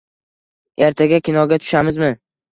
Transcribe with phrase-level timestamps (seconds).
[0.87, 2.11] Ertaga kinoga tushamizmi?